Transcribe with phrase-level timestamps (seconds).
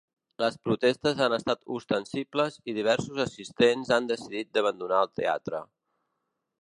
[0.43, 5.63] Les protestes han estat ostensibles i diversos assistents han decidit d’abandonar el teatre.